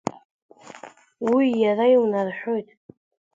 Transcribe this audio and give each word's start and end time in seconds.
Уи 1.33 1.45
иара 1.63 1.85
иунарҳәоит. 1.93 2.69